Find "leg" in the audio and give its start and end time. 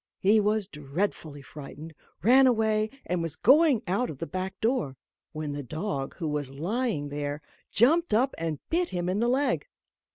9.29-9.67